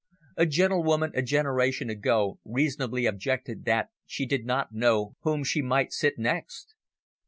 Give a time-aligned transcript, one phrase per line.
[0.35, 5.93] A gentlewoman a generation ago reasonably objected that she did not know whom she might
[5.93, 6.73] sit next.